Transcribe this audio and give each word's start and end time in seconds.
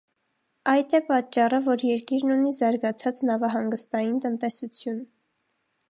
Այդ 0.71 0.95
է 0.99 1.01
պատճառը, 1.09 1.59
որ 1.67 1.85
երկիրն 1.89 2.35
ունի 2.37 2.55
զարգացած 2.61 3.23
նավահանգստային 3.31 4.21
տնտեսություն։ 4.25 5.03